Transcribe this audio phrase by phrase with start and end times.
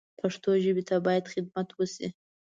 [0.19, 2.07] پښتو ژبې ته باید خدمت وشي